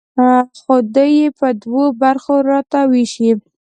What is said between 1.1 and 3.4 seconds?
یې په دوو برخو راته ویشي.